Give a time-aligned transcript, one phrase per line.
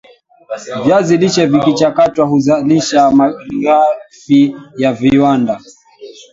[0.85, 5.61] viazi lishe vikichakatwa huzalisha malighafi ya viwanda